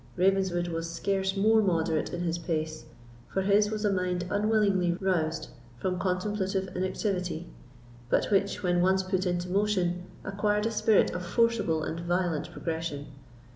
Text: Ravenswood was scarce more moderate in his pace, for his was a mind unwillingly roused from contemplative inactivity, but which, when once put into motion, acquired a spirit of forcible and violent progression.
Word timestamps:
Ravenswood 0.15 0.67
was 0.69 0.89
scarce 0.89 1.37
more 1.37 1.61
moderate 1.61 2.11
in 2.11 2.21
his 2.21 2.39
pace, 2.39 2.85
for 3.31 3.43
his 3.43 3.69
was 3.69 3.85
a 3.85 3.93
mind 3.93 4.25
unwillingly 4.31 4.93
roused 4.93 5.49
from 5.77 5.99
contemplative 5.99 6.75
inactivity, 6.75 7.53
but 8.09 8.31
which, 8.31 8.63
when 8.63 8.81
once 8.81 9.03
put 9.03 9.27
into 9.27 9.47
motion, 9.47 10.05
acquired 10.23 10.65
a 10.65 10.71
spirit 10.71 11.11
of 11.11 11.23
forcible 11.23 11.83
and 11.83 11.99
violent 11.99 12.51
progression. 12.51 13.09